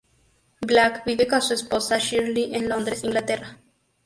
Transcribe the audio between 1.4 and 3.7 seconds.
su esposa Shirley en Londres, Inglaterra.